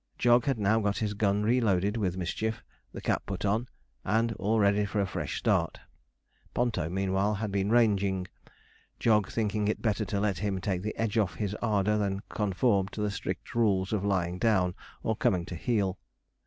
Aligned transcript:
Jog 0.17 0.45
had 0.45 0.57
now 0.57 0.79
got 0.79 0.97
his 0.97 1.13
gun 1.13 1.43
reloaded 1.43 1.95
with 1.95 2.17
mischief, 2.17 2.63
the 2.91 3.01
cap 3.01 3.23
put 3.27 3.45
on, 3.45 3.67
and 4.03 4.31
all 4.37 4.57
ready 4.59 4.83
for 4.83 4.99
a 4.99 5.05
fresh 5.05 5.37
start. 5.37 5.79
Ponto, 6.55 6.89
meanwhile, 6.89 7.35
had 7.35 7.51
been 7.51 7.69
ranging, 7.69 8.25
Jog 8.99 9.29
thinking 9.31 9.67
it 9.67 9.79
better 9.83 10.03
to 10.05 10.19
let 10.19 10.39
him 10.39 10.59
take 10.59 10.81
the 10.81 10.97
edge 10.97 11.19
off 11.19 11.35
his 11.35 11.53
ardour 11.61 11.99
than 11.99 12.23
conform 12.29 12.87
to 12.87 13.01
the 13.01 13.11
strict 13.11 13.53
rules 13.53 13.93
of 13.93 14.03
lying 14.03 14.39
down 14.39 14.73
or 15.03 15.15
coming 15.15 15.45
to 15.45 15.55
heel. 15.55 15.99